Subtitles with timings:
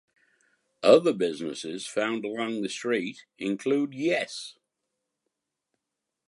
[0.81, 4.55] Other businesses found along the street include Yes!